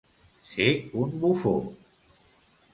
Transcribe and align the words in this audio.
Ser 0.53 0.67
un 1.03 1.13
bufó. 1.25 1.55